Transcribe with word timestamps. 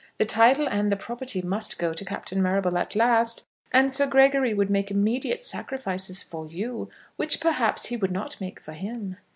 The 0.17 0.25
title 0.25 0.67
and 0.67 0.91
the 0.91 0.95
property 0.97 1.43
must 1.43 1.77
go 1.77 1.93
to 1.93 2.03
Captain 2.03 2.41
Marrable 2.41 2.75
at 2.79 2.95
last, 2.95 3.45
and 3.71 3.93
Sir 3.93 4.07
Gregory 4.07 4.51
would 4.51 4.71
make 4.71 4.89
immediate 4.89 5.43
sacrifices 5.45 6.23
for 6.23 6.47
you, 6.47 6.89
which 7.17 7.39
perhaps 7.39 7.85
he 7.85 7.97
would 7.97 8.09
not 8.11 8.41
make 8.41 8.59
for 8.59 8.73
him." 8.73 9.17